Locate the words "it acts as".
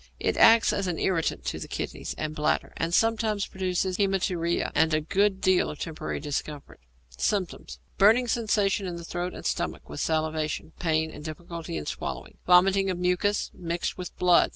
0.19-0.87